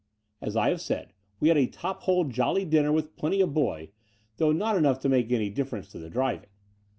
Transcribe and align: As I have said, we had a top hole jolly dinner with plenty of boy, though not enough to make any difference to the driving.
As 0.41 0.55
I 0.55 0.69
have 0.69 0.81
said, 0.81 1.13
we 1.39 1.49
had 1.49 1.59
a 1.59 1.67
top 1.67 2.01
hole 2.01 2.23
jolly 2.23 2.65
dinner 2.65 2.91
with 2.91 3.15
plenty 3.15 3.39
of 3.39 3.53
boy, 3.53 3.91
though 4.37 4.51
not 4.51 4.75
enough 4.75 4.97
to 5.01 5.09
make 5.09 5.31
any 5.31 5.51
difference 5.51 5.89
to 5.89 5.99
the 5.99 6.09
driving. 6.09 6.49